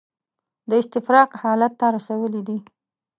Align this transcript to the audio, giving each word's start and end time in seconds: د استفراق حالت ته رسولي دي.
د 0.69 0.71
استفراق 0.81 1.29
حالت 1.41 1.73
ته 1.79 1.85
رسولي 1.95 2.41
دي. 2.47 2.57